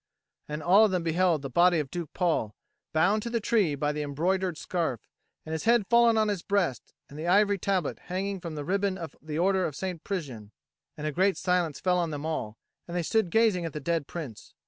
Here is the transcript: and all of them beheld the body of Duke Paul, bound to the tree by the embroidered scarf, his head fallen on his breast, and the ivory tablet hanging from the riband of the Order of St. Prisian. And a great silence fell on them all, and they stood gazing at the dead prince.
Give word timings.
and 0.49 0.63
all 0.63 0.83
of 0.83 0.89
them 0.89 1.03
beheld 1.03 1.43
the 1.43 1.47
body 1.51 1.77
of 1.77 1.91
Duke 1.91 2.11
Paul, 2.13 2.55
bound 2.91 3.21
to 3.21 3.29
the 3.29 3.39
tree 3.39 3.75
by 3.75 3.91
the 3.91 4.01
embroidered 4.01 4.57
scarf, 4.57 5.07
his 5.45 5.65
head 5.65 5.85
fallen 5.85 6.17
on 6.17 6.27
his 6.27 6.41
breast, 6.41 6.95
and 7.07 7.19
the 7.19 7.27
ivory 7.27 7.59
tablet 7.59 7.99
hanging 8.05 8.39
from 8.39 8.55
the 8.55 8.65
riband 8.65 8.97
of 8.97 9.15
the 9.21 9.37
Order 9.37 9.63
of 9.63 9.75
St. 9.75 10.03
Prisian. 10.03 10.53
And 10.97 11.05
a 11.05 11.11
great 11.11 11.37
silence 11.37 11.79
fell 11.79 11.99
on 11.99 12.09
them 12.09 12.25
all, 12.25 12.57
and 12.87 12.97
they 12.97 13.03
stood 13.03 13.29
gazing 13.29 13.63
at 13.63 13.73
the 13.73 13.79
dead 13.79 14.07
prince. 14.07 14.55